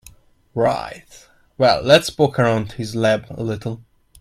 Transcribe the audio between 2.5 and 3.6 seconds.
his lab a